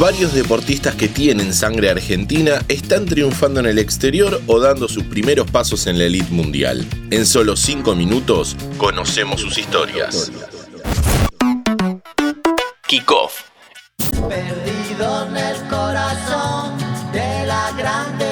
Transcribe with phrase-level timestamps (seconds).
[0.00, 5.50] varios deportistas que tienen sangre argentina están triunfando en el exterior o dando sus primeros
[5.50, 6.86] pasos en la elite mundial.
[7.10, 10.32] En solo 5 minutos conocemos sus historias.
[12.86, 13.42] Kickoff.
[14.26, 16.78] Perdido en el corazón
[17.12, 18.29] de la grande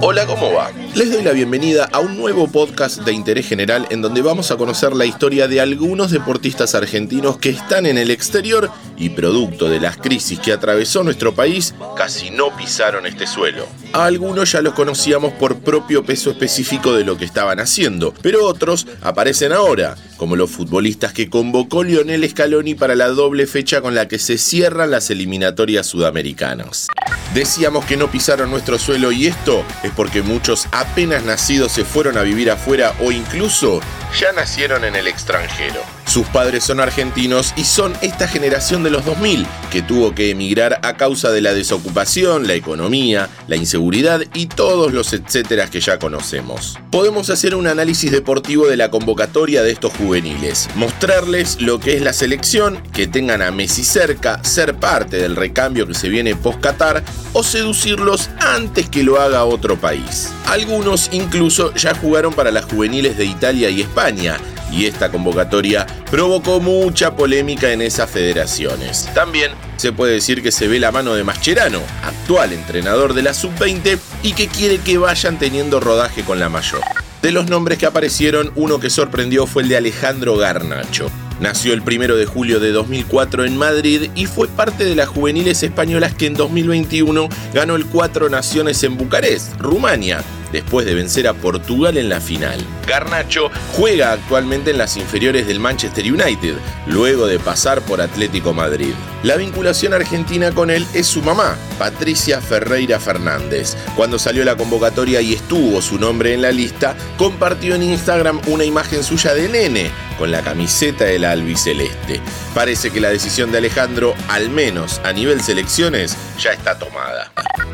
[0.00, 0.70] Hola, ¿cómo va?
[0.94, 4.56] Les doy la bienvenida a un nuevo podcast de interés general en donde vamos a
[4.56, 9.80] conocer la historia de algunos deportistas argentinos que están en el exterior y producto de
[9.80, 13.66] las crisis que atravesó nuestro país, casi no pisaron este suelo.
[13.94, 18.44] A algunos ya los conocíamos por propio peso específico de lo que estaban haciendo, pero
[18.46, 23.94] otros aparecen ahora, como los futbolistas que convocó Lionel Scaloni para la doble fecha con
[23.94, 26.88] la que se cierran las eliminatorias sudamericanas.
[27.34, 32.16] Decíamos que no pisaron nuestro suelo y esto es porque muchos apenas nacidos se fueron
[32.16, 33.80] a vivir afuera o incluso
[34.18, 35.97] ya nacieron en el extranjero.
[36.08, 40.80] Sus padres son argentinos y son esta generación de los 2000 que tuvo que emigrar
[40.82, 45.98] a causa de la desocupación, la economía, la inseguridad y todos los etcéteras que ya
[45.98, 46.78] conocemos.
[46.90, 52.00] Podemos hacer un análisis deportivo de la convocatoria de estos juveniles, mostrarles lo que es
[52.00, 57.04] la selección, que tengan a Messi cerca, ser parte del recambio que se viene post-Qatar
[57.34, 60.32] o seducirlos antes que lo haga otro país.
[60.46, 64.38] Algunos incluso ya jugaron para las juveniles de Italia y España,
[64.72, 69.08] y esta convocatoria provocó mucha polémica en esas federaciones.
[69.14, 73.34] También se puede decir que se ve la mano de Mascherano, actual entrenador de la
[73.34, 76.82] sub-20 y que quiere que vayan teniendo rodaje con la mayor.
[77.22, 81.10] De los nombres que aparecieron, uno que sorprendió fue el de Alejandro Garnacho.
[81.40, 85.62] Nació el 1 de julio de 2004 en Madrid y fue parte de las juveniles
[85.62, 90.22] españolas que en 2021 ganó el Cuatro Naciones en Bucarest, Rumania,
[90.52, 92.64] después de vencer a Portugal en la final.
[92.86, 96.54] Garnacho juega actualmente en las inferiores del Manchester United,
[96.86, 98.94] luego de pasar por Atlético Madrid.
[99.22, 103.76] La vinculación argentina con él es su mamá, Patricia Ferreira Fernández.
[103.96, 108.64] Cuando salió la convocatoria y estuvo su nombre en la lista, compartió en Instagram una
[108.64, 112.20] imagen suya de nene con la camiseta de la albiceleste.
[112.54, 117.32] Parece que la decisión de Alejandro, al menos a nivel selecciones, ya está tomada.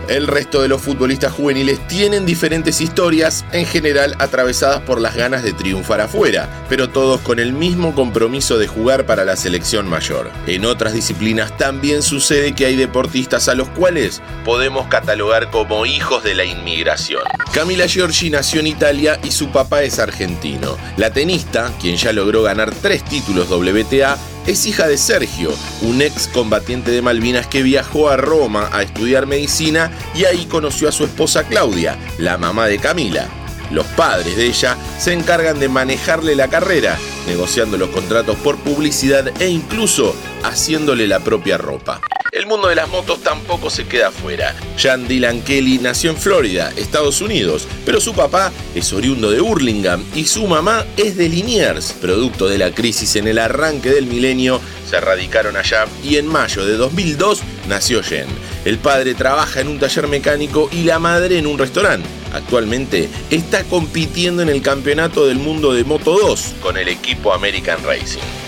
[0.09, 5.43] El resto de los futbolistas juveniles tienen diferentes historias, en general atravesadas por las ganas
[5.43, 10.31] de triunfar afuera, pero todos con el mismo compromiso de jugar para la selección mayor.
[10.47, 16.25] En otras disciplinas también sucede que hay deportistas a los cuales podemos catalogar como hijos
[16.25, 17.23] de la inmigración.
[17.53, 20.77] Camila Giorgi nació en Italia y su papá es argentino.
[20.97, 26.29] La tenista, quien ya logró ganar tres títulos WTA, es hija de Sergio, un ex
[26.29, 31.05] combatiente de Malvinas que viajó a Roma a estudiar medicina y ahí conoció a su
[31.05, 33.29] esposa Claudia, la mamá de Camila.
[33.71, 39.33] Los padres de ella se encargan de manejarle la carrera, negociando los contratos por publicidad
[39.41, 42.01] e incluso haciéndole la propia ropa
[42.35, 44.57] el mundo de las motos tampoco se queda afuera.
[44.77, 50.05] Jan Dylan Kelly nació en Florida, Estados Unidos, pero su papá es oriundo de Burlingame
[50.17, 51.93] y su mamá es de Liniers.
[51.93, 56.67] Producto de la crisis en el arranque del milenio, se radicaron allá y en mayo
[56.67, 58.27] de 2002 nació Jen.
[58.65, 62.09] El padre trabaja en un taller mecánico y la madre en un restaurante.
[62.33, 67.79] Actualmente está compitiendo en el Campeonato del Mundo de Moto 2 con el equipo American
[67.85, 68.44] Racing.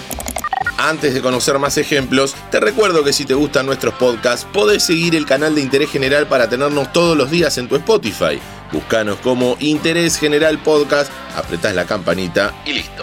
[0.78, 5.14] Antes de conocer más ejemplos, te recuerdo que si te gustan nuestros podcasts, podés seguir
[5.14, 8.38] el canal de Interés General para tenernos todos los días en tu Spotify.
[8.72, 13.02] Búscanos como Interés General Podcast, apretás la campanita y listo.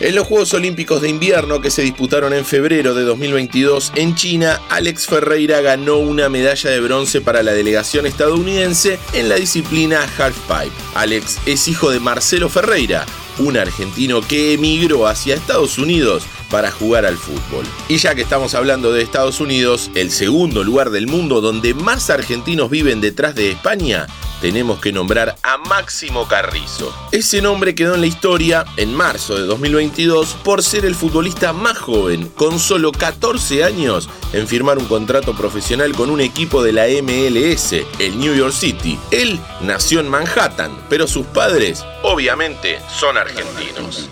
[0.00, 4.60] En los Juegos Olímpicos de Invierno que se disputaron en febrero de 2022 en China,
[4.68, 10.70] Alex Ferreira ganó una medalla de bronce para la delegación estadounidense en la disciplina halfpipe.
[10.94, 13.06] Alex es hijo de Marcelo Ferreira,
[13.38, 17.64] un argentino que emigró hacia Estados Unidos para jugar al fútbol.
[17.88, 22.10] Y ya que estamos hablando de Estados Unidos, el segundo lugar del mundo donde más
[22.10, 24.06] argentinos viven detrás de España,
[24.40, 26.94] tenemos que nombrar a Máximo Carrizo.
[27.12, 31.78] Ese nombre quedó en la historia en marzo de 2022 por ser el futbolista más
[31.78, 36.86] joven, con solo 14 años, en firmar un contrato profesional con un equipo de la
[37.02, 38.98] MLS, el New York City.
[39.10, 44.08] Él nació en Manhattan, pero sus padres obviamente son argentinos.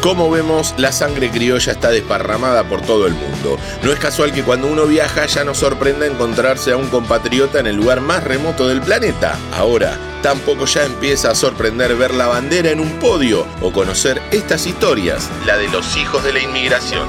[0.00, 3.58] Como vemos, la sangre criolla está desparramada por todo el mundo.
[3.82, 7.66] No es casual que cuando uno viaja ya nos sorprenda encontrarse a un compatriota en
[7.66, 9.36] el lugar más remoto del planeta.
[9.52, 14.66] Ahora, tampoco ya empieza a sorprender ver la bandera en un podio o conocer estas
[14.66, 17.08] historias, la de los hijos de la inmigración.